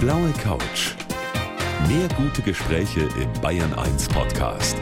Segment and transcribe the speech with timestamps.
[0.00, 0.94] blaue Couch.
[1.88, 4.76] Mehr gute Gespräche im Bayern 1 Podcast.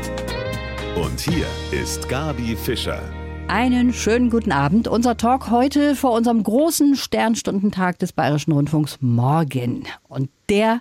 [0.94, 3.00] Und hier ist Gabi Fischer.
[3.48, 4.88] Einen schönen guten Abend.
[4.88, 9.84] Unser Talk heute vor unserem großen Sternstundentag des Bayerischen Rundfunks morgen.
[10.06, 10.80] Und der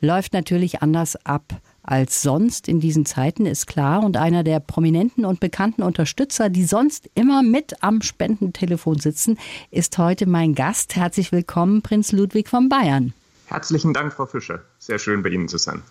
[0.00, 1.44] läuft natürlich anders ab
[1.84, 4.02] als sonst in diesen Zeiten, ist klar.
[4.02, 9.38] Und einer der prominenten und bekannten Unterstützer, die sonst immer mit am Spendentelefon sitzen,
[9.70, 10.96] ist heute mein Gast.
[10.96, 13.14] Herzlich willkommen, Prinz Ludwig von Bayern.
[13.48, 14.60] Herzlichen Dank, Frau Fischer.
[14.78, 15.82] Sehr schön, bei Ihnen zu sein.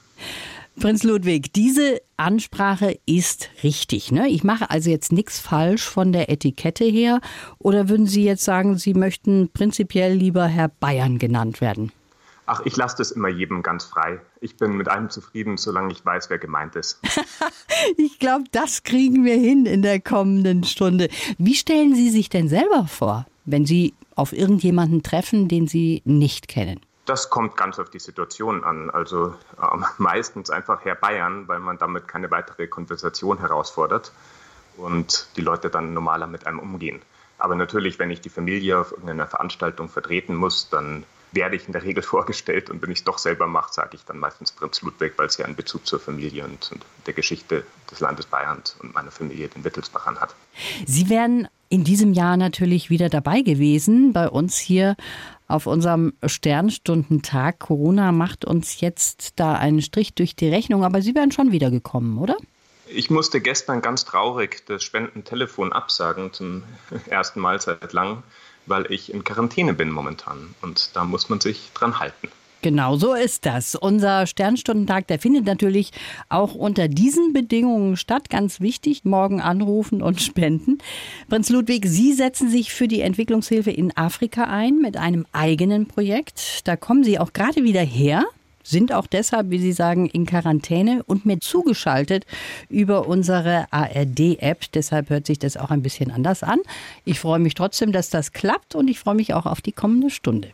[0.79, 4.11] Prinz Ludwig, diese Ansprache ist richtig.
[4.11, 4.29] Ne?
[4.29, 7.19] Ich mache also jetzt nichts falsch von der Etikette her.
[7.57, 11.91] Oder würden Sie jetzt sagen, Sie möchten prinzipiell lieber Herr Bayern genannt werden?
[12.45, 14.21] Ach, ich lasse das immer jedem ganz frei.
[14.39, 16.99] Ich bin mit allem zufrieden, solange ich weiß, wer gemeint ist.
[17.97, 21.09] ich glaube, das kriegen wir hin in der kommenden Stunde.
[21.39, 26.47] Wie stellen Sie sich denn selber vor, wenn Sie auf irgendjemanden treffen, den Sie nicht
[26.47, 26.79] kennen?
[27.07, 28.91] Das kommt ganz auf die Situation an.
[28.91, 34.11] Also äh, meistens einfach Herr Bayern, weil man damit keine weitere Konversation herausfordert
[34.75, 37.01] und die Leute dann normaler mit einem umgehen.
[37.39, 41.73] Aber natürlich, wenn ich die Familie auf irgendeiner Veranstaltung vertreten muss, dann werde ich in
[41.73, 44.81] der Regel vorgestellt und wenn ich es doch selber mache, sage ich dann meistens Prinz
[44.81, 48.61] Ludwig, weil es ja einen Bezug zur Familie und, und der Geschichte des Landes Bayern
[48.79, 50.35] und meiner Familie, den Wittelsbachern, hat.
[50.85, 54.95] Sie wären in diesem Jahr natürlich wieder dabei gewesen bei uns hier
[55.47, 57.59] auf unserem Sternstundentag.
[57.59, 61.71] Corona macht uns jetzt da einen Strich durch die Rechnung, aber Sie wären schon wieder
[61.71, 62.35] gekommen, oder?
[62.89, 66.63] Ich musste gestern ganz traurig das Spendentelefon absagen zum
[67.09, 68.23] ersten Mal seit langem
[68.67, 70.53] weil ich in Quarantäne bin momentan.
[70.61, 72.29] Und da muss man sich dran halten.
[72.61, 73.75] Genau so ist das.
[73.75, 75.91] Unser Sternstundentag, der findet natürlich
[76.29, 78.29] auch unter diesen Bedingungen statt.
[78.29, 80.79] Ganz wichtig, morgen anrufen und spenden.
[81.29, 86.67] Prinz Ludwig, Sie setzen sich für die Entwicklungshilfe in Afrika ein mit einem eigenen Projekt.
[86.67, 88.23] Da kommen Sie auch gerade wieder her
[88.67, 92.25] sind auch deshalb, wie Sie sagen, in Quarantäne und mir zugeschaltet
[92.69, 94.71] über unsere ARD-App.
[94.73, 96.59] Deshalb hört sich das auch ein bisschen anders an.
[97.05, 100.09] Ich freue mich trotzdem, dass das klappt und ich freue mich auch auf die kommende
[100.09, 100.49] Stunde.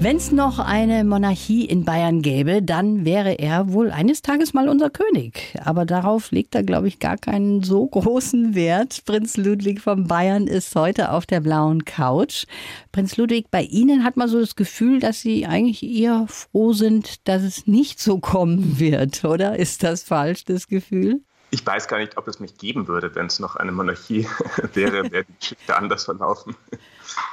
[0.00, 4.68] Wenn es noch eine Monarchie in Bayern gäbe, dann wäre er wohl eines Tages mal
[4.68, 5.58] unser König.
[5.64, 9.02] Aber darauf legt er, glaube ich, gar keinen so großen Wert.
[9.06, 12.46] Prinz Ludwig von Bayern ist heute auf der blauen Couch.
[12.92, 17.26] Prinz Ludwig, bei Ihnen hat man so das Gefühl, dass Sie eigentlich eher froh sind,
[17.26, 19.58] dass es nicht so kommen wird, oder?
[19.58, 21.22] Ist das falsch, das Gefühl?
[21.50, 24.28] Ich weiß gar nicht, ob es mich geben würde, wenn es noch eine Monarchie
[24.74, 26.56] wäre, wäre die Geschichte anders verlaufen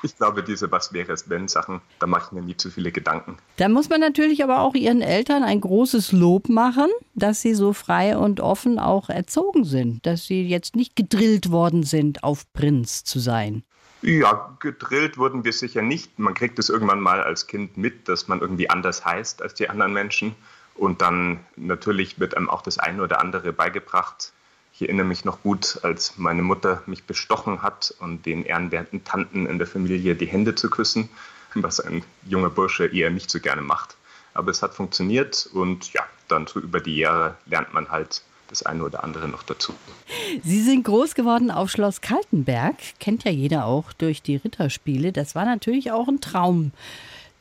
[0.03, 2.91] ich glaube, diese Was wäre es wenn Sachen, da mache ich mir nie zu viele
[2.91, 3.37] Gedanken.
[3.57, 7.73] Da muss man natürlich aber auch Ihren Eltern ein großes Lob machen, dass sie so
[7.73, 13.03] frei und offen auch erzogen sind, dass sie jetzt nicht gedrillt worden sind, auf Prinz
[13.03, 13.63] zu sein.
[14.01, 16.19] Ja, gedrillt wurden wir sicher nicht.
[16.19, 19.69] Man kriegt es irgendwann mal als Kind mit, dass man irgendwie anders heißt als die
[19.69, 20.35] anderen Menschen.
[20.75, 24.33] Und dann natürlich wird einem auch das eine oder andere beigebracht,
[24.77, 29.45] ich erinnere mich noch gut, als meine Mutter mich bestochen hat und den ehrenwerten Tanten
[29.45, 31.07] in der Familie die Hände zu küssen,
[31.53, 33.95] was ein junger Bursche eher nicht so gerne macht.
[34.33, 38.63] Aber es hat funktioniert und ja, dann so über die Jahre lernt man halt das
[38.63, 39.73] eine oder andere noch dazu.
[40.43, 45.13] Sie sind groß geworden auf Schloss Kaltenberg, kennt ja jeder auch durch die Ritterspiele.
[45.13, 46.73] Das war natürlich auch ein Traum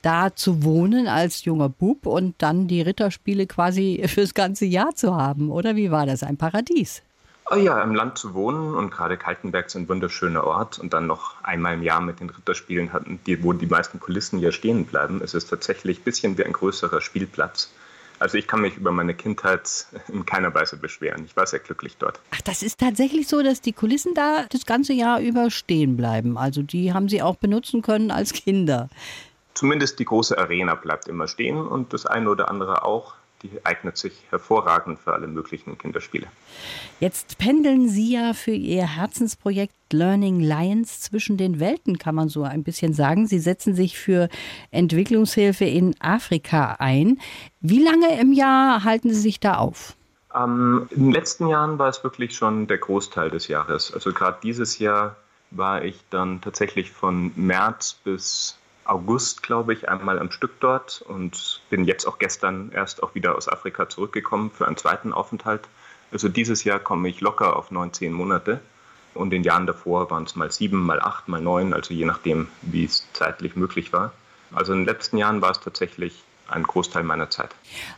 [0.04, 5.16] da zu wohnen als junger Bub und dann die Ritterspiele quasi fürs ganze Jahr zu
[5.16, 6.22] haben, oder wie war das?
[6.22, 7.02] Ein Paradies.
[7.50, 11.06] Oh ja, im Land zu wohnen und gerade Kaltenberg ist ein wunderschöner Ort und dann
[11.06, 14.86] noch einmal im Jahr mit den Ritterspielen hatten, die, wo die meisten Kulissen ja stehen
[14.86, 17.70] bleiben, ist es tatsächlich ein bisschen wie ein größerer Spielplatz.
[18.18, 21.26] Also ich kann mich über meine Kindheit in keiner Weise beschweren.
[21.26, 22.18] Ich war sehr glücklich dort.
[22.30, 26.38] Ach, das ist tatsächlich so, dass die Kulissen da das ganze Jahr über stehen bleiben.
[26.38, 28.88] Also die haben sie auch benutzen können als Kinder.
[29.54, 33.96] Zumindest die große Arena bleibt immer stehen und das eine oder andere auch die eignet
[33.98, 36.26] sich hervorragend für alle möglichen Kinderspiele.
[36.98, 42.42] Jetzt pendeln Sie ja für Ihr Herzensprojekt Learning Lions zwischen den Welten, kann man so
[42.42, 43.26] ein bisschen sagen.
[43.26, 44.28] Sie setzen sich für
[44.70, 47.20] Entwicklungshilfe in Afrika ein.
[47.60, 49.94] Wie lange im Jahr halten Sie sich da auf?
[50.34, 53.92] Ähm, in den letzten Jahren war es wirklich schon der Großteil des Jahres.
[53.92, 55.16] Also gerade dieses Jahr
[55.50, 61.62] war ich dann tatsächlich von März bis August, glaube ich, einmal am Stück dort und
[61.70, 65.62] bin jetzt auch gestern erst auch wieder aus Afrika zurückgekommen für einen zweiten Aufenthalt.
[66.12, 68.60] Also dieses Jahr komme ich locker auf neun, zehn Monate.
[69.14, 72.04] Und in den Jahren davor waren es mal sieben, mal acht, mal neun, also je
[72.04, 74.12] nachdem, wie es zeitlich möglich war.
[74.52, 77.50] Also in den letzten Jahren war es tatsächlich ein Großteil meiner Zeit.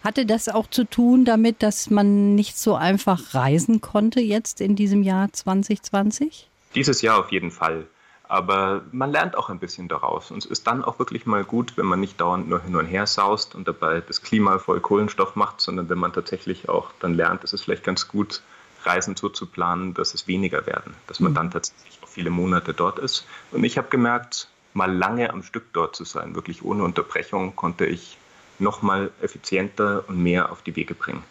[0.05, 4.77] Hatte das auch zu tun damit, dass man nicht so einfach reisen konnte jetzt in
[4.77, 6.49] diesem Jahr 2020?
[6.75, 7.87] Dieses Jahr auf jeden Fall.
[8.29, 10.31] Aber man lernt auch ein bisschen daraus.
[10.31, 12.87] Und es ist dann auch wirklich mal gut, wenn man nicht dauernd nur hin und
[12.87, 17.15] her saust und dabei das Klima voll Kohlenstoff macht, sondern wenn man tatsächlich auch dann
[17.15, 18.43] lernt, es ist vielleicht ganz gut,
[18.87, 21.37] Reisen so zu planen, dass es weniger werden, dass man mhm.
[21.37, 23.27] dann tatsächlich auch viele Monate dort ist.
[23.51, 27.87] Und ich habe gemerkt, mal lange am Stück dort zu sein, wirklich ohne Unterbrechung, konnte
[27.87, 28.17] ich
[28.59, 31.23] noch mal effizienter und mehr auf die Wege bringen.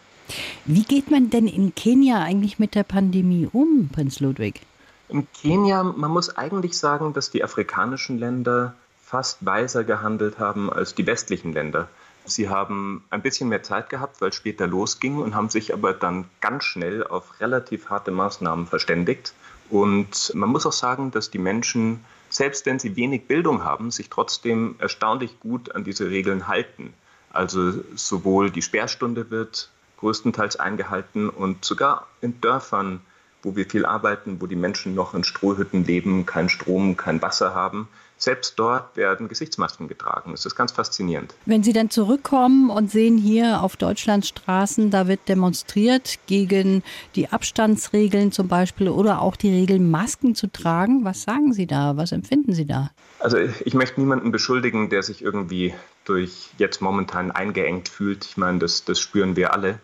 [0.64, 4.62] Wie geht man denn in Kenia eigentlich mit der Pandemie um, Prinz Ludwig?
[5.08, 10.94] In Kenia, man muss eigentlich sagen, dass die afrikanischen Länder fast weiser gehandelt haben als
[10.94, 11.88] die westlichen Länder.
[12.24, 15.92] Sie haben ein bisschen mehr Zeit gehabt, weil es später losging und haben sich aber
[15.92, 19.32] dann ganz schnell auf relativ harte Maßnahmen verständigt.
[19.70, 24.10] Und man muss auch sagen, dass die Menschen, selbst wenn sie wenig Bildung haben, sich
[24.10, 26.92] trotzdem erstaunlich gut an diese Regeln halten.
[27.32, 33.00] Also sowohl die Sperrstunde wird größtenteils eingehalten und sogar in Dörfern,
[33.46, 37.54] wo wir viel arbeiten, wo die Menschen noch in Strohhütten leben, kein Strom, kein Wasser
[37.54, 37.88] haben,
[38.18, 40.32] selbst dort werden Gesichtsmasken getragen.
[40.32, 41.34] Das ist ganz faszinierend.
[41.44, 46.82] Wenn Sie dann zurückkommen und sehen hier auf Deutschlands Straßen, da wird demonstriert gegen
[47.14, 51.04] die Abstandsregeln zum Beispiel oder auch die Regel, Masken zu tragen.
[51.04, 51.96] Was sagen Sie da?
[51.96, 52.90] Was empfinden Sie da?
[53.20, 55.72] Also ich möchte niemanden beschuldigen, der sich irgendwie
[56.04, 58.24] durch jetzt momentan eingeengt fühlt.
[58.24, 59.78] Ich meine, das, das spüren wir alle.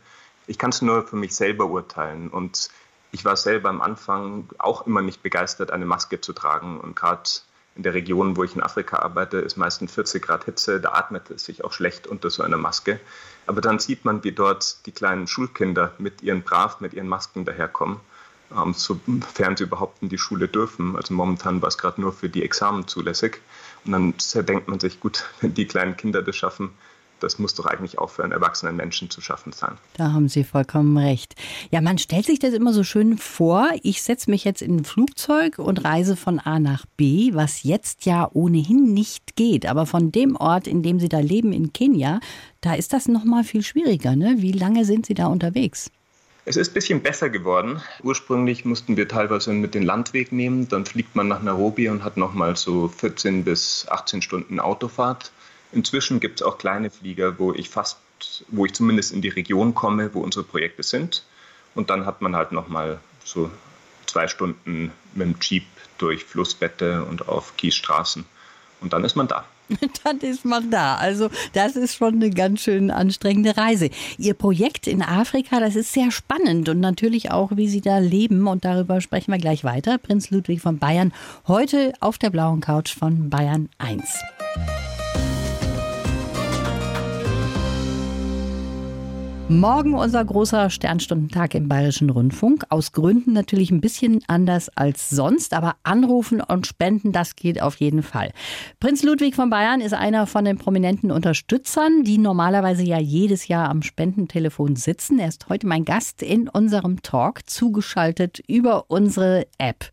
[0.49, 2.29] Ich kann es nur für mich selber urteilen.
[2.29, 2.70] Und
[3.12, 6.81] ich war selber am Anfang auch immer nicht begeistert, eine Maske zu tragen.
[6.81, 7.29] Und gerade
[7.76, 11.31] in der Region, wo ich in Afrika arbeite, ist meistens 40 Grad Hitze, da atmet
[11.31, 12.99] es sich auch schlecht unter so einer Maske.
[13.47, 17.44] Aber dann sieht man, wie dort die kleinen Schulkinder mit ihren Brav, mit ihren Masken
[17.44, 18.00] daherkommen,
[18.56, 20.97] ähm, sofern sie überhaupt in die Schule dürfen.
[20.97, 23.43] Also momentan war es gerade nur für die Examen zulässig.
[23.85, 24.15] Und dann
[24.47, 26.70] denkt man sich, gut, wenn die kleinen Kinder das schaffen,
[27.22, 29.76] das muss doch eigentlich auch für einen erwachsenen Menschen zu schaffen sein.
[29.94, 31.34] Da haben Sie vollkommen recht.
[31.70, 33.70] Ja, man stellt sich das immer so schön vor.
[33.82, 38.04] Ich setze mich jetzt in ein Flugzeug und reise von A nach B, was jetzt
[38.06, 39.66] ja ohnehin nicht geht.
[39.66, 42.20] Aber von dem Ort, in dem Sie da leben, in Kenia,
[42.60, 44.16] da ist das noch mal viel schwieriger.
[44.16, 44.36] Ne?
[44.38, 45.90] Wie lange sind Sie da unterwegs?
[46.44, 47.80] Es ist ein bisschen besser geworden.
[48.02, 50.69] Ursprünglich mussten wir teilweise mit den Landweg nehmen.
[50.69, 55.30] Dann fliegt man nach Nairobi und hat noch mal so 14 bis 18 Stunden Autofahrt.
[55.72, 57.98] Inzwischen gibt es auch kleine Flieger, wo ich fast,
[58.48, 61.24] wo ich zumindest in die Region komme, wo unsere Projekte sind.
[61.74, 63.50] Und dann hat man halt nochmal so
[64.06, 65.64] zwei Stunden mit dem Jeep
[65.98, 68.24] durch Flussbette und auf Kiesstraßen.
[68.80, 69.46] Und dann ist man da.
[70.04, 70.96] dann ist man da.
[70.96, 73.90] Also das ist schon eine ganz schön anstrengende Reise.
[74.19, 78.46] Ihr Projekt in Afrika, das ist sehr spannend und natürlich auch, wie Sie da leben.
[78.46, 79.98] Und darüber sprechen wir gleich weiter.
[79.98, 81.12] Prinz Ludwig von Bayern,
[81.46, 84.02] heute auf der blauen Couch von Bayern 1.
[89.60, 92.64] Morgen unser großer Sternstundentag im Bayerischen Rundfunk.
[92.70, 97.76] Aus Gründen natürlich ein bisschen anders als sonst, aber anrufen und spenden, das geht auf
[97.76, 98.32] jeden Fall.
[98.81, 103.69] Prinz Ludwig von Bayern ist einer von den prominenten Unterstützern, die normalerweise ja jedes Jahr
[103.69, 105.19] am Spendentelefon sitzen.
[105.19, 109.90] Er ist heute mein Gast in unserem Talk, zugeschaltet über unsere App.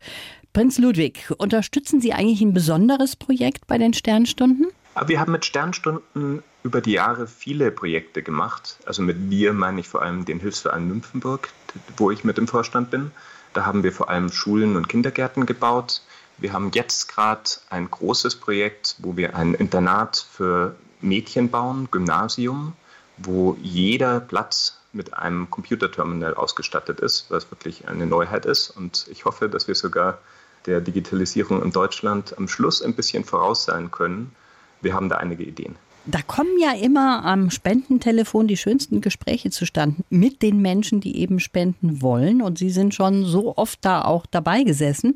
[0.54, 4.68] Prinz Ludwig, unterstützen Sie eigentlich ein besonderes Projekt bei den Sternstunden?
[5.06, 8.78] Wir haben mit Sternstunden über die Jahre viele Projekte gemacht.
[8.84, 11.48] Also mit wir meine ich vor allem den Hilfsverein Nymphenburg,
[11.96, 13.10] wo ich mit im Vorstand bin.
[13.52, 16.02] Da haben wir vor allem Schulen und Kindergärten gebaut.
[16.38, 22.74] Wir haben jetzt gerade ein großes Projekt, wo wir ein Internat für Mädchen bauen, Gymnasium,
[23.16, 28.70] wo jeder Platz mit einem Computerterminal ausgestattet ist, was wirklich eine Neuheit ist.
[28.70, 30.18] Und ich hoffe, dass wir sogar
[30.66, 34.34] der Digitalisierung in Deutschland am Schluss ein bisschen voraus sein können.
[34.80, 35.76] Wir haben da einige Ideen.
[36.06, 41.40] Da kommen ja immer am Spendentelefon die schönsten Gespräche zustande mit den Menschen, die eben
[41.40, 42.42] spenden wollen.
[42.42, 45.14] Und Sie sind schon so oft da auch dabei gesessen.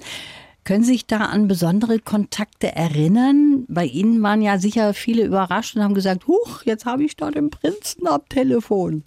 [0.65, 3.65] Können Sie sich da an besondere Kontakte erinnern?
[3.69, 7.31] Bei Ihnen waren ja sicher viele überrascht und haben gesagt, huch, jetzt habe ich da
[7.31, 9.05] den Prinzen am Telefon.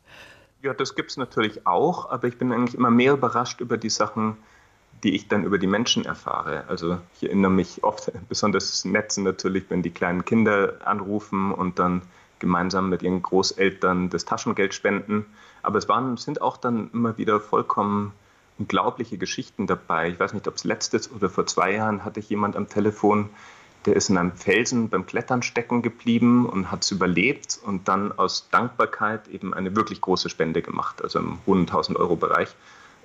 [0.62, 3.90] Ja, das gibt es natürlich auch, aber ich bin eigentlich immer mehr überrascht über die
[3.90, 4.38] Sachen,
[5.04, 6.64] die ich dann über die Menschen erfahre.
[6.68, 11.80] Also ich erinnere mich oft, besonders nett sind natürlich, wenn die kleinen Kinder anrufen und
[11.80, 12.02] dann
[12.40, 15.26] gemeinsam mit ihren Großeltern das Taschengeld spenden.
[15.64, 18.14] Aber es waren, sind auch dann immer wieder vollkommen
[18.60, 20.10] unglaubliche Geschichten dabei.
[20.10, 23.30] Ich weiß nicht, ob es letztes oder vor zwei Jahren hatte ich jemand am Telefon,
[23.86, 28.12] der ist in einem Felsen beim Klettern stecken geblieben und hat es überlebt und dann
[28.12, 32.54] aus Dankbarkeit eben eine wirklich große Spende gemacht, also im hohen 1000 Euro Bereich.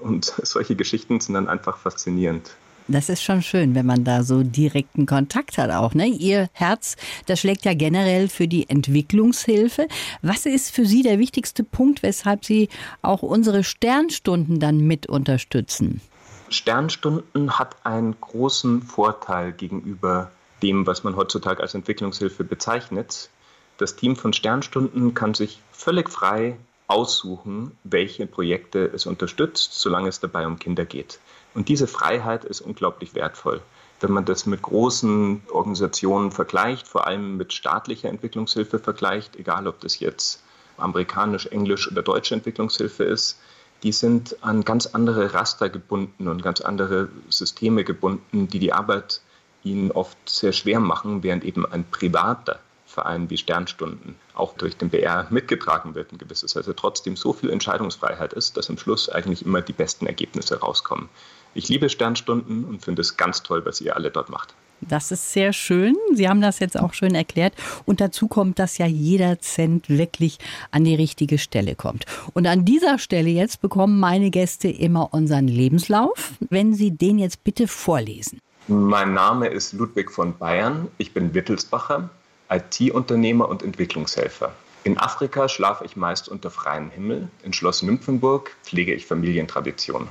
[0.02, 2.50] Und solche Geschichten sind dann einfach faszinierend.
[2.88, 5.94] Das ist schon schön, wenn man da so direkten Kontakt hat auch.
[5.94, 6.08] Ne?
[6.08, 9.86] Ihr Herz, das schlägt ja generell für die Entwicklungshilfe.
[10.20, 12.68] Was ist für Sie der wichtigste Punkt, weshalb Sie
[13.00, 16.00] auch unsere Sternstunden dann mit unterstützen?
[16.48, 20.30] Sternstunden hat einen großen Vorteil gegenüber
[20.62, 23.30] dem, was man heutzutage als Entwicklungshilfe bezeichnet.
[23.78, 26.56] Das Team von Sternstunden kann sich völlig frei
[26.86, 31.20] aussuchen, welche Projekte es unterstützt, solange es dabei um Kinder geht.
[31.54, 33.60] Und diese Freiheit ist unglaublich wertvoll.
[34.00, 39.80] Wenn man das mit großen Organisationen vergleicht, vor allem mit staatlicher Entwicklungshilfe vergleicht, egal ob
[39.80, 40.42] das jetzt
[40.76, 43.38] amerikanisch, englisch oder deutsche Entwicklungshilfe ist,
[43.82, 49.20] die sind an ganz andere Raster gebunden und ganz andere Systeme gebunden, die die Arbeit
[49.64, 52.58] ihnen oft sehr schwer machen, während eben ein privater
[52.92, 57.50] Verein wie Sternstunden auch durch den BR mitgetragen wird, ein gewisses, also trotzdem so viel
[57.50, 61.08] Entscheidungsfreiheit ist, dass am Schluss eigentlich immer die besten Ergebnisse rauskommen.
[61.54, 64.54] Ich liebe Sternstunden und finde es ganz toll, was ihr alle dort macht.
[64.80, 65.96] Das ist sehr schön.
[66.12, 67.54] Sie haben das jetzt auch schön erklärt.
[67.84, 70.38] Und dazu kommt, dass ja jeder Cent wirklich
[70.72, 72.04] an die richtige Stelle kommt.
[72.32, 76.32] Und an dieser Stelle jetzt bekommen meine Gäste immer unseren Lebenslauf.
[76.50, 78.40] Wenn Sie den jetzt bitte vorlesen.
[78.66, 80.88] Mein Name ist Ludwig von Bayern.
[80.98, 82.10] Ich bin Wittelsbacher,
[82.52, 84.52] IT-Unternehmer und Entwicklungshelfer.
[84.84, 87.28] In Afrika schlafe ich meist unter freiem Himmel.
[87.44, 90.08] In Schloss Nymphenburg pflege ich Familientradition.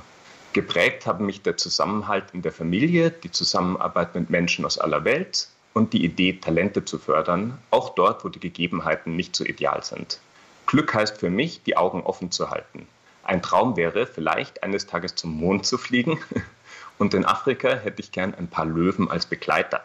[0.52, 5.48] Geprägt haben mich der Zusammenhalt in der Familie, die Zusammenarbeit mit Menschen aus aller Welt
[5.72, 10.18] und die Idee, Talente zu fördern, auch dort, wo die Gegebenheiten nicht so ideal sind.
[10.66, 12.86] Glück heißt für mich, die Augen offen zu halten.
[13.24, 16.18] Ein Traum wäre, vielleicht eines Tages zum Mond zu fliegen.
[16.98, 19.82] Und in Afrika hätte ich gern ein paar Löwen als Begleiter.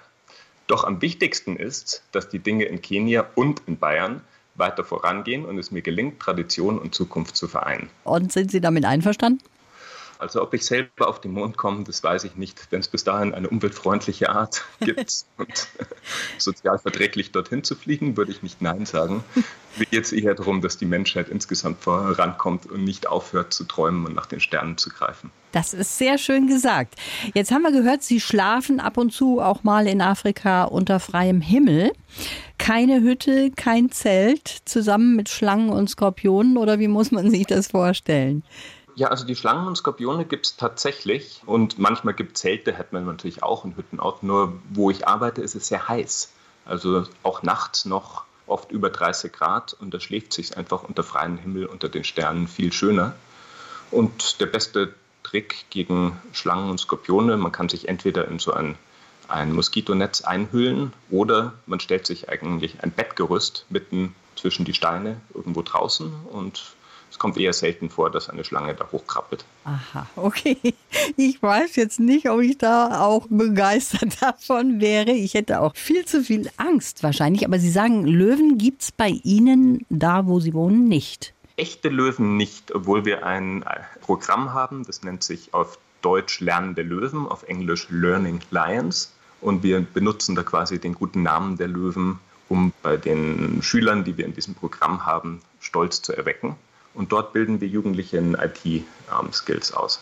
[0.68, 4.22] Doch am wichtigsten ist, dass die Dinge in Kenia und in Bayern
[4.56, 7.90] weiter vorangehen und es mir gelingt, Tradition und Zukunft zu vereinen.
[8.04, 9.42] Und sind Sie damit einverstanden?
[10.20, 12.68] Also ob ich selber auf den Mond komme, das weiß ich nicht.
[12.72, 15.68] Wenn es bis dahin eine umweltfreundliche Art gibt und
[16.38, 19.24] sozial verträglich dorthin zu fliegen, würde ich nicht Nein sagen.
[19.78, 24.06] Mir geht es eher darum, dass die Menschheit insgesamt vorankommt und nicht aufhört zu träumen
[24.06, 25.32] und nach den Sternen zu greifen.
[25.52, 26.96] Das ist sehr schön gesagt.
[27.34, 31.42] Jetzt haben wir gehört, Sie schlafen ab und zu auch mal in Afrika unter freiem
[31.42, 31.94] Himmel.
[32.58, 37.68] Keine Hütte, kein Zelt, zusammen mit Schlangen und Skorpionen oder wie muss man sich das
[37.68, 38.44] vorstellen?
[38.98, 42.96] Ja, also die Schlangen und Skorpione gibt es tatsächlich und manchmal gibt es Zelte, hätte
[42.96, 44.24] man natürlich auch in Hüttenort.
[44.24, 46.34] Nur wo ich arbeite, ist es sehr heiß.
[46.66, 51.38] Also auch nachts noch oft über 30 Grad und da schläft sich einfach unter freiem
[51.38, 53.14] Himmel, unter den Sternen viel schöner.
[53.92, 58.80] Und der beste Trick gegen Schlangen und Skorpione, man kann sich entweder in so ein,
[59.28, 65.62] ein Moskitonetz einhüllen oder man stellt sich eigentlich ein Bettgerüst mitten zwischen die Steine irgendwo
[65.62, 66.64] draußen und
[67.10, 69.46] es kommt eher selten vor, dass eine Schlange da hochkrabbelt.
[69.64, 70.58] Aha, okay.
[71.16, 75.12] Ich weiß jetzt nicht, ob ich da auch begeistert davon wäre.
[75.12, 77.46] Ich hätte auch viel zu viel Angst wahrscheinlich.
[77.46, 81.34] Aber Sie sagen, Löwen gibt es bei Ihnen da, wo Sie wohnen, nicht.
[81.56, 83.66] Echte Löwen nicht, obwohl wir ein
[84.02, 89.14] Programm haben, das nennt sich auf Deutsch Lernende Löwen, auf Englisch Learning Lions.
[89.42, 94.18] Und wir benutzen da quasi den guten Namen der Löwen, um bei den Schülern, die
[94.18, 96.56] wir in diesem Programm haben, Stolz zu erwecken.
[96.98, 100.02] Und dort bilden wir Jugendliche in IT-Skills aus.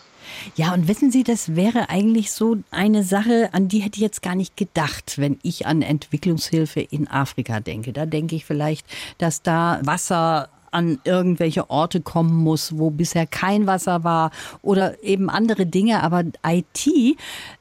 [0.56, 4.22] Ja, und wissen Sie, das wäre eigentlich so eine Sache, an die hätte ich jetzt
[4.22, 7.92] gar nicht gedacht, wenn ich an Entwicklungshilfe in Afrika denke.
[7.92, 8.86] Da denke ich vielleicht,
[9.18, 14.30] dass da Wasser an irgendwelche Orte kommen muss, wo bisher kein Wasser war
[14.62, 16.02] oder eben andere Dinge.
[16.02, 17.18] Aber IT,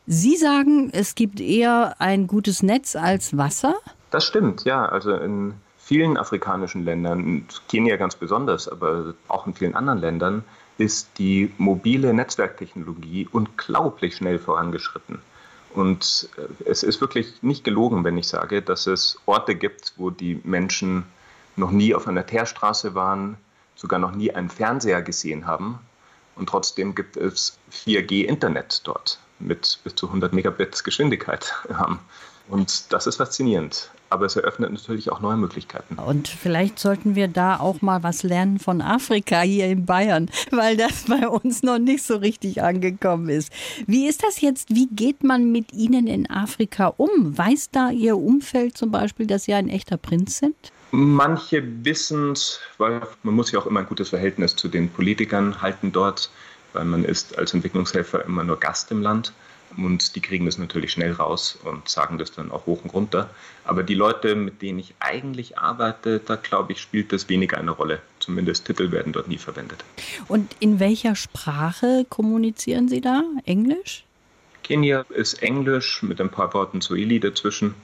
[0.08, 3.76] Sie sagen, es gibt eher ein gutes Netz als Wasser?
[4.12, 4.86] Das stimmt, ja.
[4.86, 10.44] Also in vielen afrikanischen Ländern, Kenia ganz besonders, aber auch in vielen anderen Ländern,
[10.80, 15.20] ist die mobile Netzwerktechnologie unglaublich schnell vorangeschritten.
[15.76, 20.10] Und äh, es ist wirklich nicht gelogen, wenn ich sage, dass es Orte gibt, wo
[20.10, 21.04] die Menschen
[21.56, 23.38] noch nie auf einer Teerstraße waren,
[23.76, 25.78] sogar noch nie einen Fernseher gesehen haben.
[26.36, 31.54] Und trotzdem gibt es 4G-Internet dort mit bis zu 100 Megabit Geschwindigkeit.
[32.48, 35.96] Und das ist faszinierend aber es eröffnet natürlich auch neue Möglichkeiten.
[35.96, 40.78] Und vielleicht sollten wir da auch mal was lernen von Afrika hier in Bayern, weil
[40.78, 43.52] das bei uns noch nicht so richtig angekommen ist.
[43.88, 44.70] Wie ist das jetzt?
[44.70, 47.38] Wie geht man mit Ihnen in Afrika um?
[47.38, 50.56] Weiß da Ihr Umfeld zum Beispiel, dass Sie ein echter Prinz sind?
[50.92, 55.62] Manche wissen es, weil man muss ja auch immer ein gutes Verhältnis zu den Politikern
[55.62, 56.30] halten dort,
[56.74, 59.34] weil man ist als Entwicklungshelfer immer nur Gast im Land.
[59.78, 63.30] Und die kriegen das natürlich schnell raus und sagen das dann auch hoch und runter.
[63.64, 67.72] Aber die Leute, mit denen ich eigentlich arbeite, da glaube ich, spielt das weniger eine
[67.72, 68.02] Rolle.
[68.20, 69.84] Zumindest Titel werden dort nie verwendet.
[70.28, 73.24] Und in welcher Sprache kommunizieren Sie da?
[73.46, 74.04] Englisch?
[74.64, 77.76] Kenia ist Englisch mit ein paar Worten Swahili dazwischen.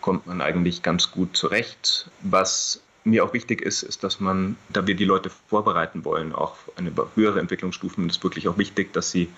[0.00, 2.10] Kommt man eigentlich ganz gut zurecht.
[2.22, 6.56] Was mir auch wichtig ist, ist, dass man, da wir die Leute vorbereiten wollen, auch
[6.76, 9.28] eine höhere Entwicklungsstufen, ist wirklich auch wichtig, dass sie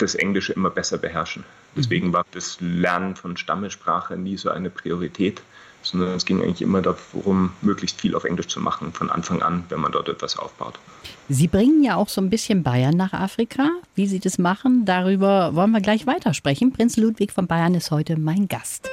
[0.00, 1.44] das Englische immer besser beherrschen.
[1.76, 5.42] Deswegen war das Lernen von Stammesprache nie so eine Priorität,
[5.82, 9.64] sondern es ging eigentlich immer darum, möglichst viel auf Englisch zu machen, von Anfang an,
[9.68, 10.78] wenn man dort etwas aufbaut.
[11.28, 13.70] Sie bringen ja auch so ein bisschen Bayern nach Afrika.
[13.94, 16.72] Wie Sie das machen, darüber wollen wir gleich weitersprechen.
[16.72, 18.88] Prinz Ludwig von Bayern ist heute mein Gast.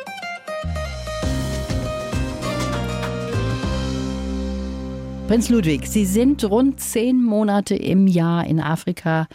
[5.27, 9.27] Prinz Ludwig, Sie sind rund zehn Monate im Jahr in Afrika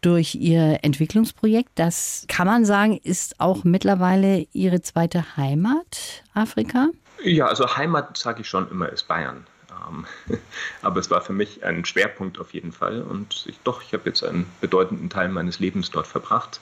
[0.00, 1.70] durch Ihr Entwicklungsprojekt.
[1.74, 6.88] Das kann man sagen, ist auch mittlerweile Ihre zweite Heimat, Afrika?
[7.22, 9.46] Ja, also Heimat sage ich schon immer, ist Bayern.
[9.70, 10.06] Ähm,
[10.82, 13.02] aber es war für mich ein Schwerpunkt auf jeden Fall.
[13.02, 16.60] Und ich, doch, ich habe jetzt einen bedeutenden Teil meines Lebens dort verbracht.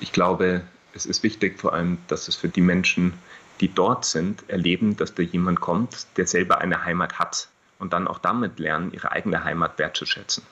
[0.00, 0.62] Ich glaube,
[0.94, 3.14] es ist wichtig vor allem, dass es für die Menschen,
[3.60, 8.08] die dort sind, erleben, dass da jemand kommt, der selber eine Heimat hat und dann
[8.08, 10.42] auch damit lernen, ihre eigene Heimat wertzuschätzen.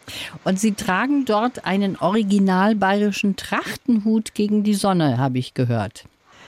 [0.45, 6.04] Und Sie tragen dort einen original bayerischen Trachtenhut gegen die Sonne, habe ich gehört.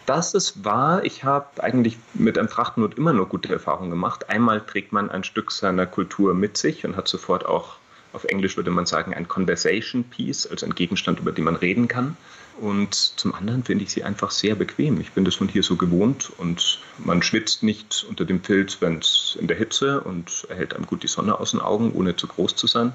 [0.06, 1.04] Das ist wahr.
[1.04, 4.30] Ich habe eigentlich mit einem Trachtenhut immer nur gute Erfahrungen gemacht.
[4.30, 7.76] Einmal trägt man ein Stück seiner Kultur mit sich und hat sofort auch,
[8.14, 11.88] auf Englisch würde man sagen, ein Conversation Piece, also ein Gegenstand, über den man reden
[11.88, 12.16] kann.
[12.60, 15.00] Und zum anderen finde ich sie einfach sehr bequem.
[15.00, 18.98] Ich bin das von hier so gewohnt und man schwitzt nicht unter dem Pilz, wenn
[18.98, 22.26] es in der Hitze und erhält einem gut die Sonne aus den Augen, ohne zu
[22.26, 22.92] groß zu sein.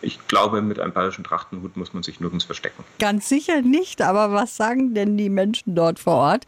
[0.00, 2.84] Ich glaube, mit einem bayerischen Trachtenhut muss man sich nirgends verstecken.
[2.98, 6.44] Ganz sicher nicht, aber was sagen denn die Menschen dort vor Ort?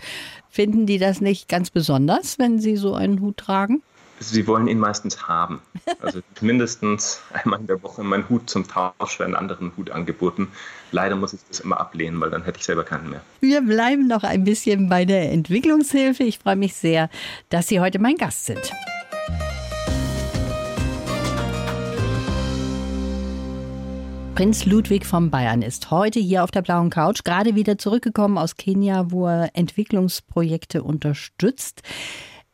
[0.51, 3.83] Finden die das nicht ganz besonders, wenn sie so einen Hut tragen?
[4.23, 5.63] Sie wollen ihn meistens haben.
[6.01, 10.49] Also mindestens einmal in der Woche meinen Hut zum Tausch für einen anderen Hut angeboten.
[10.93, 13.23] Leider muss ich das immer ablehnen, weil dann hätte ich selber keinen mehr.
[13.41, 16.23] Wir bleiben noch ein bisschen bei der Entwicklungshilfe.
[16.23, 17.09] Ich freue mich sehr,
[17.49, 18.71] dass Sie heute mein Gast sind.
[24.35, 28.57] Prinz Ludwig von Bayern ist heute hier auf der blauen Couch, gerade wieder zurückgekommen aus
[28.57, 31.83] Kenia, wo er Entwicklungsprojekte unterstützt.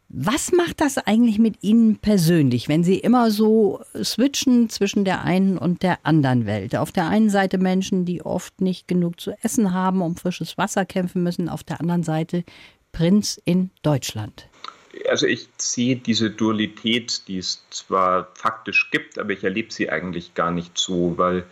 [0.08, 5.58] Was macht das eigentlich mit Ihnen persönlich, wenn Sie immer so switchen zwischen der einen
[5.58, 6.76] und der anderen Welt?
[6.76, 10.84] Auf der einen Seite Menschen, die oft nicht genug zu essen haben, um frisches Wasser
[10.84, 12.44] kämpfen müssen, auf der anderen Seite
[12.92, 14.48] Prinz in Deutschland.
[15.10, 20.34] Also ich sehe diese Dualität, die es zwar faktisch gibt, aber ich erlebe sie eigentlich
[20.34, 21.44] gar nicht so, weil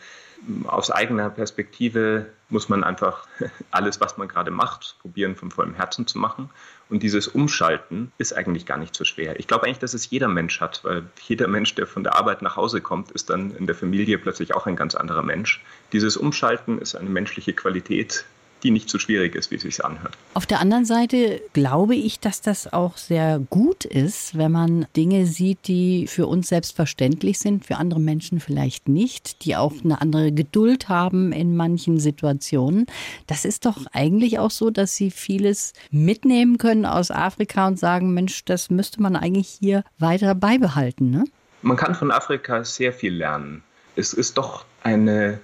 [0.66, 3.26] aus eigener Perspektive muss man einfach
[3.70, 6.50] alles, was man gerade macht, probieren von vollem Herzen zu machen.
[6.88, 9.38] Und dieses Umschalten ist eigentlich gar nicht so schwer.
[9.40, 12.42] Ich glaube eigentlich, dass es jeder Mensch hat, weil jeder Mensch, der von der Arbeit
[12.42, 15.62] nach Hause kommt, ist dann in der Familie plötzlich auch ein ganz anderer Mensch.
[15.92, 18.24] Dieses Umschalten ist eine menschliche Qualität,
[18.64, 20.16] die nicht so schwierig ist, wie es sich anhört.
[20.33, 25.27] Auf der anderen Seite glaube ich, dass das auch sehr gut ist, wenn man Dinge
[25.27, 30.33] sieht, die für uns selbstverständlich sind, für andere Menschen vielleicht nicht, die auch eine andere
[30.33, 32.87] Geduld haben in manchen Situationen.
[33.27, 38.14] Das ist doch eigentlich auch so, dass sie vieles mitnehmen können aus Afrika und sagen,
[38.14, 41.11] Mensch, das müsste man eigentlich hier weiter beibehalten.
[41.11, 41.24] Ne?
[41.62, 43.62] Man kann von Afrika sehr viel lernen.
[43.96, 45.40] Es ist doch eine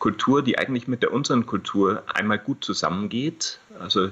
[0.00, 3.60] Kultur, die eigentlich mit der unseren Kultur einmal gut zusammengeht.
[3.78, 4.10] Also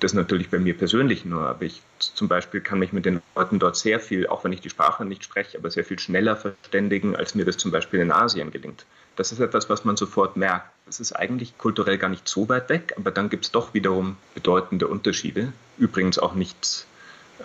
[0.00, 3.58] das natürlich bei mir persönlich nur, aber ich zum Beispiel kann mich mit den Leuten
[3.58, 7.16] dort sehr viel, auch wenn ich die Sprache nicht spreche, aber sehr viel schneller verständigen,
[7.16, 8.84] als mir das zum Beispiel in Asien gelingt.
[9.16, 10.70] Das ist etwas, was man sofort merkt.
[10.88, 14.16] Es ist eigentlich kulturell gar nicht so weit weg, aber dann gibt es doch wiederum
[14.34, 15.52] bedeutende Unterschiede.
[15.78, 16.86] Übrigens auch nicht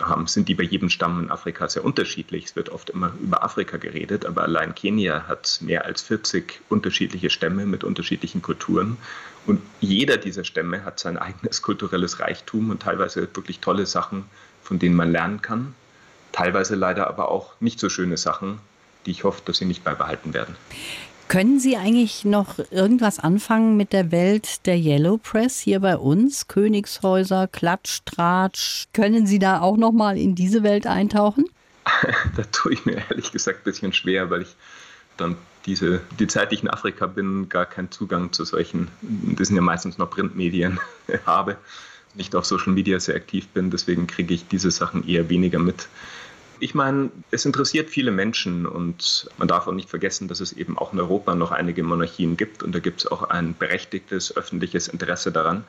[0.00, 2.46] haben, sind die bei jedem Stamm in Afrika sehr unterschiedlich.
[2.46, 7.30] Es wird oft immer über Afrika geredet, aber allein Kenia hat mehr als 40 unterschiedliche
[7.30, 8.96] Stämme mit unterschiedlichen Kulturen.
[9.46, 14.24] Und jeder dieser Stämme hat sein eigenes kulturelles Reichtum und teilweise wirklich tolle Sachen,
[14.62, 15.74] von denen man lernen kann.
[16.32, 18.60] Teilweise leider aber auch nicht so schöne Sachen,
[19.06, 20.56] die ich hoffe, dass sie nicht beibehalten werden.
[21.28, 26.48] Können Sie eigentlich noch irgendwas anfangen mit der Welt der Yellow Press hier bei uns?
[26.48, 28.86] Königshäuser, Klatsch, Tratsch.
[28.94, 31.44] Können Sie da auch noch mal in diese Welt eintauchen?
[32.36, 34.56] da tue ich mir ehrlich gesagt ein bisschen schwer, weil ich
[35.18, 35.36] dann
[35.66, 39.56] diese, die Zeit, die ich in Afrika bin, gar keinen Zugang zu solchen, das sind
[39.56, 40.80] ja meistens noch Printmedien,
[41.26, 41.58] habe.
[42.14, 45.88] Nicht auf Social Media sehr aktiv bin, deswegen kriege ich diese Sachen eher weniger mit.
[46.60, 50.76] Ich meine, es interessiert viele Menschen und man darf auch nicht vergessen, dass es eben
[50.78, 54.88] auch in Europa noch einige Monarchien gibt und da gibt es auch ein berechtigtes öffentliches
[54.88, 55.64] Interesse daran.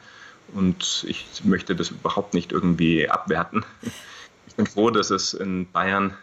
[0.54, 3.64] Und ich möchte das überhaupt nicht irgendwie abwerten.
[4.48, 6.16] Ich bin froh, dass es in Bayern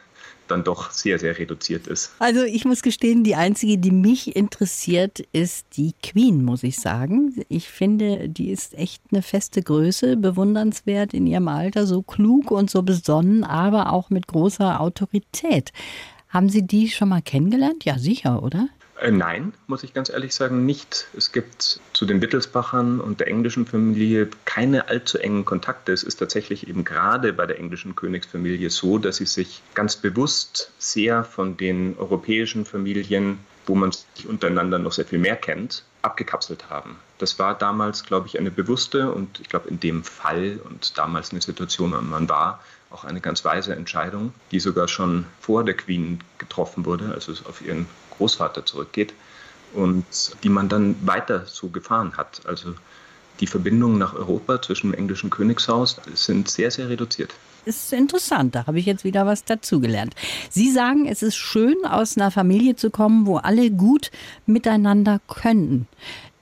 [0.49, 2.13] dann doch sehr, sehr reduziert ist.
[2.19, 7.35] Also ich muss gestehen, die einzige, die mich interessiert, ist die Queen, muss ich sagen.
[7.49, 12.71] Ich finde, die ist echt eine feste Größe, bewundernswert in ihrem Alter, so klug und
[12.71, 15.73] so besonnen, aber auch mit großer Autorität.
[16.29, 17.85] Haben Sie die schon mal kennengelernt?
[17.85, 18.69] Ja, sicher, oder?
[18.99, 21.07] Äh, nein, muss ich ganz ehrlich sagen, nicht.
[21.17, 25.93] Es gibt zu den Wittelsbachern und der englischen Familie keine allzu engen Kontakte.
[25.93, 30.71] Es ist tatsächlich eben gerade bei der englischen Königsfamilie so, dass sie sich ganz bewusst
[30.79, 36.71] sehr von den europäischen Familien, wo man sich untereinander noch sehr viel mehr kennt, abgekapselt
[36.71, 36.97] haben.
[37.19, 41.33] Das war damals, glaube ich, eine bewusste und ich glaube in dem Fall und damals
[41.33, 45.65] eine Situation, in der man war, auch eine ganz weise Entscheidung, die sogar schon vor
[45.65, 47.87] der Queen getroffen wurde, also auf ihren
[48.19, 49.15] Großvater zurückgeht
[49.75, 50.05] und
[50.43, 52.43] die man dann weiter so gefahren hat.
[52.47, 52.75] Also
[53.41, 57.35] die Verbindungen nach Europa zwischen dem englischen Königshaus sind sehr, sehr reduziert.
[57.67, 60.15] Ist interessant, da habe ich jetzt wieder was dazugelernt.
[60.51, 64.13] Sie sagen, es ist schön, aus einer Familie zu kommen, wo alle gut
[64.47, 65.89] miteinander können.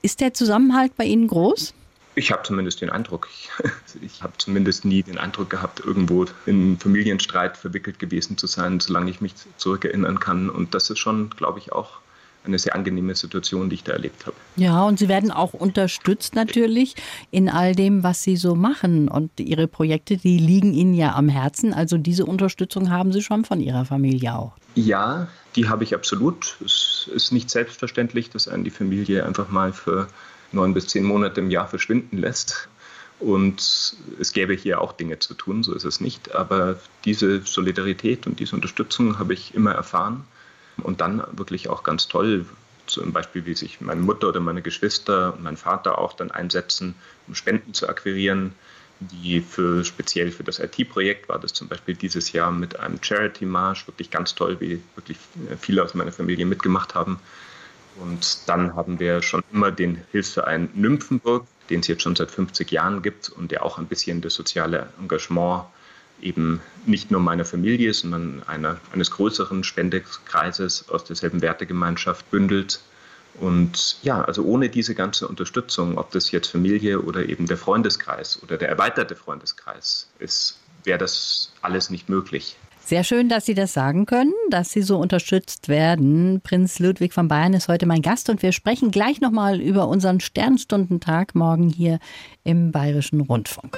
[0.03, 1.73] Ist der Zusammenhalt bei Ihnen groß?
[2.15, 3.27] Ich habe zumindest den Eindruck.
[3.31, 3.49] Ich,
[4.01, 9.11] ich habe zumindest nie den Eindruck gehabt, irgendwo in Familienstreit verwickelt gewesen zu sein, solange
[9.11, 10.49] ich mich zurückerinnern kann.
[10.49, 11.99] Und das ist schon, glaube ich, auch
[12.45, 14.35] eine sehr angenehme Situation, die ich da erlebt habe.
[14.55, 16.95] Ja, und Sie werden auch unterstützt natürlich
[17.31, 19.07] in all dem, was Sie so machen.
[19.07, 21.73] Und Ihre Projekte, die liegen Ihnen ja am Herzen.
[21.73, 24.53] Also diese Unterstützung haben Sie schon von Ihrer Familie auch.
[24.75, 26.57] Ja, die habe ich absolut.
[26.63, 30.07] Es ist nicht selbstverständlich, dass einen die Familie einfach mal für
[30.55, 32.67] neun bis zehn Monate im Jahr verschwinden lässt.
[33.19, 36.35] Und es gäbe hier auch Dinge zu tun, so ist es nicht.
[36.35, 40.25] Aber diese Solidarität und diese Unterstützung habe ich immer erfahren.
[40.83, 42.45] Und dann wirklich auch ganz toll,
[42.87, 46.95] zum Beispiel, wie sich meine Mutter oder meine Geschwister und mein Vater auch dann einsetzen,
[47.27, 48.53] um Spenden zu akquirieren.
[48.99, 53.87] Die für speziell für das IT-Projekt war das zum Beispiel dieses Jahr mit einem Charity-Marsch
[53.87, 55.17] wirklich ganz toll, wie wirklich
[55.59, 57.19] viele aus meiner Familie mitgemacht haben.
[57.99, 62.71] Und dann haben wir schon immer den Hilfsverein Nymphenburg, den es jetzt schon seit 50
[62.71, 65.65] Jahren gibt und der auch ein bisschen das soziale Engagement
[66.21, 72.79] eben nicht nur meiner Familie, sondern einer, eines größeren Spendekreises aus derselben Wertegemeinschaft bündelt.
[73.35, 78.41] Und ja, also ohne diese ganze Unterstützung, ob das jetzt Familie oder eben der Freundeskreis
[78.41, 82.55] oder der erweiterte Freundeskreis ist, wäre das alles nicht möglich.
[82.85, 86.39] Sehr schön, dass Sie das sagen können, dass Sie so unterstützt werden.
[86.41, 90.19] Prinz Ludwig von Bayern ist heute mein Gast und wir sprechen gleich nochmal über unseren
[90.19, 91.97] Sternstundentag morgen hier
[92.43, 93.75] im Bayerischen Rundfunk.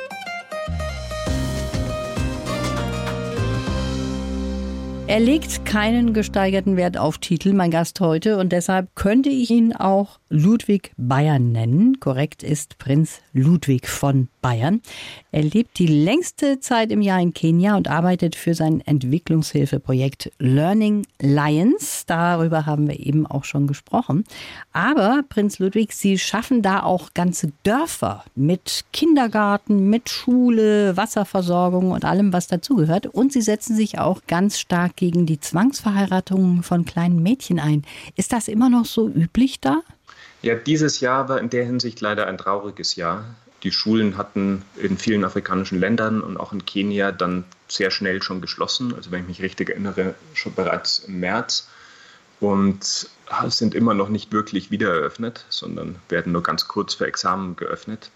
[5.07, 9.73] Er legt keinen gesteigerten Wert auf Titel, mein Gast heute, und deshalb könnte ich ihn
[9.73, 11.99] auch Ludwig Bayern nennen.
[11.99, 14.81] Korrekt ist Prinz Ludwig von Bayern.
[15.31, 21.05] Er lebt die längste Zeit im Jahr in Kenia und arbeitet für sein Entwicklungshilfeprojekt Learning
[21.19, 22.05] Lions.
[22.05, 24.23] Darüber haben wir eben auch schon gesprochen.
[24.73, 32.05] Aber Prinz Ludwig, Sie schaffen da auch ganze Dörfer mit Kindergarten, mit Schule, Wasserversorgung und
[32.05, 33.07] allem, was dazugehört.
[33.07, 37.83] Und Sie setzen sich auch ganz stark gegen die Zwangsverheiratung von kleinen Mädchen ein.
[38.15, 39.81] Ist das immer noch so üblich da?
[40.41, 43.25] Ja, dieses Jahr war in der Hinsicht leider ein trauriges Jahr.
[43.63, 48.39] Die Schulen hatten in vielen afrikanischen Ländern und auch in Kenia dann sehr schnell schon
[48.39, 48.93] geschlossen.
[48.93, 51.67] Also wenn ich mich richtig erinnere, schon bereits im März.
[52.39, 53.09] Und
[53.47, 58.11] sind immer noch nicht wirklich wieder eröffnet, sondern werden nur ganz kurz für Examen geöffnet.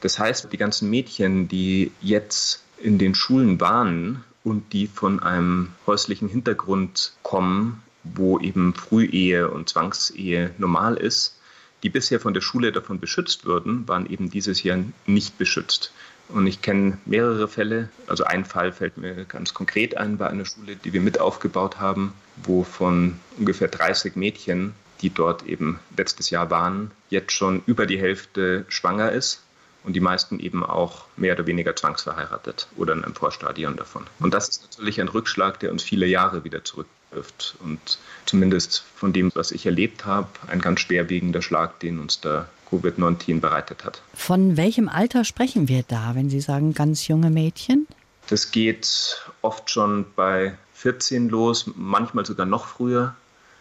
[0.00, 5.72] Das heißt, die ganzen Mädchen, die jetzt in den Schulen waren und die von einem
[5.88, 11.37] häuslichen Hintergrund kommen, wo eben Frühehe und Zwangsehe normal ist,
[11.82, 15.92] die bisher von der Schule davon beschützt wurden, waren eben dieses Jahr nicht beschützt.
[16.28, 17.88] Und ich kenne mehrere Fälle.
[18.06, 21.78] Also ein Fall fällt mir ganz konkret ein bei einer Schule, die wir mit aufgebaut
[21.78, 22.12] haben,
[22.42, 27.98] wo von ungefähr 30 Mädchen, die dort eben letztes Jahr waren, jetzt schon über die
[27.98, 29.42] Hälfte schwanger ist
[29.84, 34.06] und die meisten eben auch mehr oder weniger zwangsverheiratet oder in einem Vorstadion davon.
[34.18, 37.56] Und das ist natürlich ein Rückschlag, der uns viele Jahre wieder zurück trifft.
[37.60, 42.48] Und zumindest von dem, was ich erlebt habe, ein ganz schwerwiegender Schlag, den uns da
[42.70, 44.02] Covid-19 bereitet hat.
[44.14, 47.86] Von welchem Alter sprechen wir da, wenn Sie sagen ganz junge Mädchen?
[48.28, 53.14] Das geht oft schon bei 14 los, manchmal sogar noch früher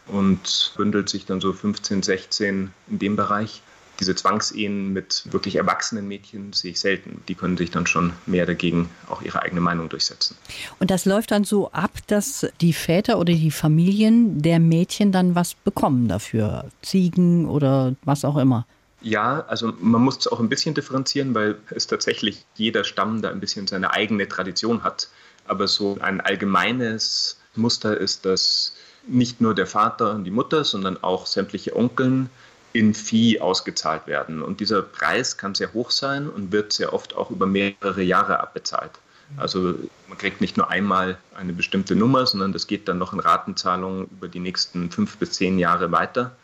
[0.07, 3.61] und bündelt sich dann so 15, 16 in dem Bereich
[3.99, 7.21] diese Zwangsehen mit wirklich erwachsenen Mädchen sehe ich selten.
[7.27, 10.35] Die können sich dann schon mehr dagegen auch ihre eigene Meinung durchsetzen.
[10.79, 15.35] Und das läuft dann so ab, dass die Väter oder die Familien der Mädchen dann
[15.35, 16.65] was bekommen dafür?
[16.81, 18.65] Ziegen oder was auch immer?
[19.01, 23.29] Ja, also man muss es auch ein bisschen differenzieren, weil es tatsächlich jeder Stamm da
[23.29, 25.09] ein bisschen seine eigene Tradition hat.
[25.45, 28.73] Aber so ein allgemeines Muster ist, dass
[29.07, 32.29] nicht nur der Vater und die Mutter, sondern auch sämtliche Onkeln
[32.73, 34.41] in Vieh ausgezahlt werden.
[34.41, 38.39] Und dieser Preis kann sehr hoch sein und wird sehr oft auch über mehrere Jahre
[38.39, 38.91] abbezahlt.
[39.35, 39.75] Also
[40.07, 44.05] man kriegt nicht nur einmal eine bestimmte Nummer, sondern das geht dann noch in Ratenzahlungen
[44.05, 46.35] über die nächsten fünf bis zehn Jahre weiter.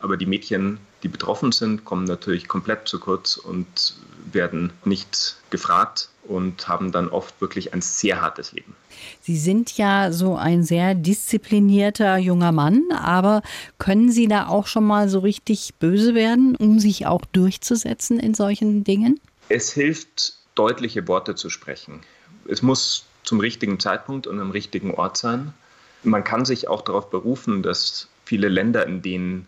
[0.00, 3.94] Aber die Mädchen, die betroffen sind, kommen natürlich komplett zu kurz und
[4.30, 8.74] werden nicht gefragt und haben dann oft wirklich ein sehr hartes Leben.
[9.20, 13.42] Sie sind ja so ein sehr disziplinierter junger Mann, aber
[13.78, 18.34] können Sie da auch schon mal so richtig böse werden, um sich auch durchzusetzen in
[18.34, 19.20] solchen Dingen?
[19.48, 22.00] Es hilft, deutliche Worte zu sprechen.
[22.48, 25.52] Es muss zum richtigen Zeitpunkt und am richtigen Ort sein.
[26.02, 29.46] Man kann sich auch darauf berufen, dass viele Länder, in denen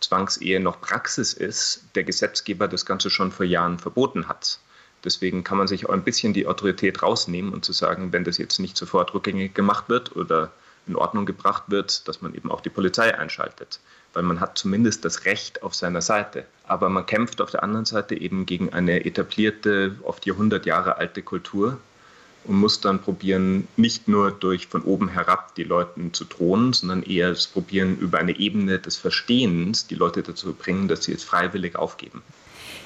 [0.00, 4.58] Zwangsehe noch Praxis ist, der Gesetzgeber das Ganze schon vor Jahren verboten hat.
[5.04, 8.38] Deswegen kann man sich auch ein bisschen die Autorität rausnehmen und zu sagen, wenn das
[8.38, 10.52] jetzt nicht sofort rückgängig gemacht wird oder
[10.86, 13.80] in Ordnung gebracht wird, dass man eben auch die Polizei einschaltet.
[14.12, 16.44] Weil man hat zumindest das Recht auf seiner Seite.
[16.64, 21.22] Aber man kämpft auf der anderen Seite eben gegen eine etablierte, oft Jahrhundert Jahre alte
[21.22, 21.78] Kultur
[22.44, 27.02] und muss dann probieren, nicht nur durch von oben herab die Leuten zu drohen, sondern
[27.02, 31.22] eher das Probieren über eine Ebene des Verstehens die Leute dazu bringen, dass sie es
[31.22, 32.22] freiwillig aufgeben.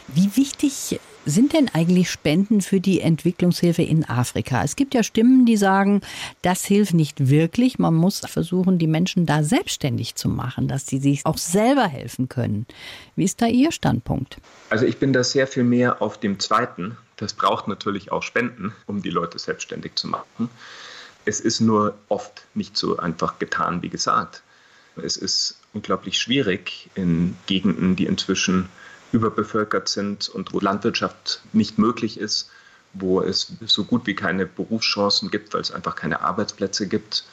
[0.09, 4.62] Wie wichtig sind denn eigentlich Spenden für die Entwicklungshilfe in Afrika?
[4.62, 6.00] Es gibt ja Stimmen, die sagen,
[6.42, 7.78] das hilft nicht wirklich.
[7.78, 12.28] Man muss versuchen, die Menschen da selbstständig zu machen, dass sie sich auch selber helfen
[12.28, 12.66] können.
[13.16, 14.38] Wie ist da Ihr Standpunkt?
[14.70, 16.96] Also ich bin da sehr viel mehr auf dem zweiten.
[17.16, 20.50] Das braucht natürlich auch Spenden, um die Leute selbstständig zu machen.
[21.24, 24.42] Es ist nur oft nicht so einfach getan, wie gesagt.
[25.02, 28.68] Es ist unglaublich schwierig in Gegenden, die inzwischen
[29.14, 32.50] überbevölkert sind und wo Landwirtschaft nicht möglich ist,
[32.92, 37.24] wo es so gut wie keine Berufschancen gibt, weil es einfach keine Arbeitsplätze gibt.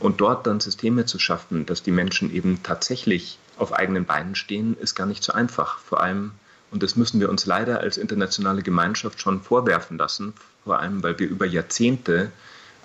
[0.00, 4.76] Und dort dann Systeme zu schaffen, dass die Menschen eben tatsächlich auf eigenen Beinen stehen,
[4.78, 5.78] ist gar nicht so einfach.
[5.78, 6.32] Vor allem,
[6.70, 10.32] und das müssen wir uns leider als internationale Gemeinschaft schon vorwerfen lassen,
[10.64, 12.32] vor allem weil wir über Jahrzehnte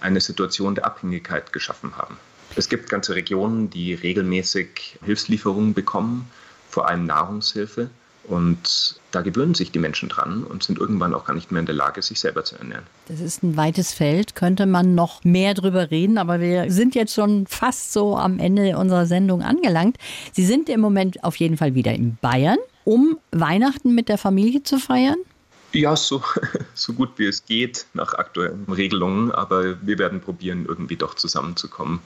[0.01, 2.17] eine Situation der Abhängigkeit geschaffen haben.
[2.55, 6.29] Es gibt ganze Regionen, die regelmäßig Hilfslieferungen bekommen,
[6.69, 7.89] vor allem Nahrungshilfe.
[8.29, 11.65] Und da gewöhnen sich die Menschen dran und sind irgendwann auch gar nicht mehr in
[11.65, 12.83] der Lage, sich selber zu ernähren.
[13.07, 17.15] Das ist ein weites Feld, könnte man noch mehr drüber reden, aber wir sind jetzt
[17.15, 19.97] schon fast so am Ende unserer Sendung angelangt.
[20.31, 24.61] Sie sind im Moment auf jeden Fall wieder in Bayern, um Weihnachten mit der Familie
[24.61, 25.17] zu feiern.
[25.73, 26.21] Ja, so,
[26.75, 31.99] so gut wie es geht nach aktuellen Regelungen, aber wir werden probieren, irgendwie doch zusammenzukommen,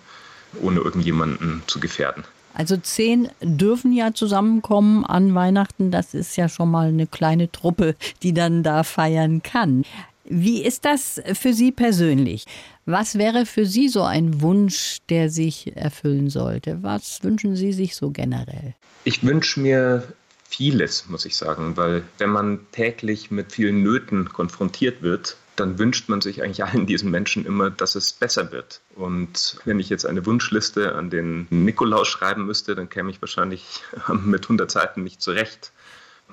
[0.61, 2.23] ohne irgendjemanden zu gefährden.
[2.53, 5.91] Also zehn dürfen ja zusammenkommen an Weihnachten.
[5.91, 9.83] Das ist ja schon mal eine kleine Truppe, die dann da feiern kann.
[10.25, 12.45] Wie ist das für Sie persönlich?
[12.85, 16.81] Was wäre für Sie so ein Wunsch, der sich erfüllen sollte?
[16.81, 18.73] Was wünschen Sie sich so generell?
[19.03, 20.03] Ich wünsche mir
[20.47, 26.09] vieles, muss ich sagen, weil wenn man täglich mit vielen Nöten konfrontiert wird, dann wünscht
[26.09, 28.81] man sich eigentlich allen diesen Menschen immer, dass es besser wird.
[28.95, 33.81] Und wenn ich jetzt eine Wunschliste an den Nikolaus schreiben müsste, dann käme ich wahrscheinlich
[34.07, 35.71] mit 100 Seiten nicht zurecht.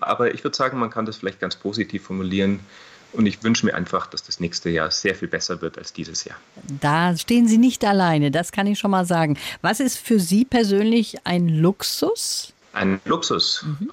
[0.01, 2.61] Aber ich würde sagen, man kann das vielleicht ganz positiv formulieren.
[3.13, 6.25] Und ich wünsche mir einfach, dass das nächste Jahr sehr viel besser wird als dieses
[6.25, 6.37] Jahr.
[6.81, 9.37] Da stehen Sie nicht alleine, das kann ich schon mal sagen.
[9.63, 12.53] Was ist für Sie persönlich ein Luxus?
[12.73, 13.65] Ein Luxus.
[13.65, 13.91] Mhm.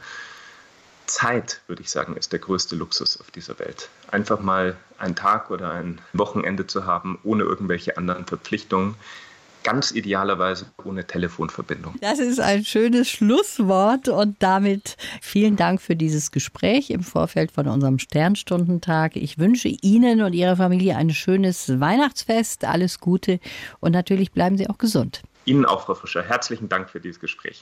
[1.08, 3.90] Zeit, würde ich sagen, ist der größte Luxus auf dieser Welt.
[4.12, 8.96] Einfach mal einen Tag oder ein Wochenende zu haben, ohne irgendwelche anderen Verpflichtungen.
[9.64, 11.96] Ganz idealerweise ohne Telefonverbindung.
[12.00, 17.68] Das ist ein schönes Schlusswort und damit vielen Dank für dieses Gespräch im Vorfeld von
[17.68, 19.18] unserem Sternstundentag.
[19.18, 23.40] Ich wünsche Ihnen und Ihrer Familie ein schönes Weihnachtsfest, alles Gute
[23.80, 25.22] und natürlich bleiben Sie auch gesund.
[25.44, 26.24] Ihnen auch, Frau Fischer.
[26.24, 27.62] Herzlichen Dank für dieses Gespräch